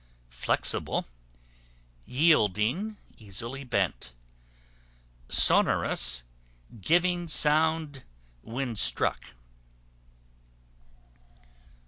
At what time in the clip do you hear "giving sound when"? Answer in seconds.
6.81-8.75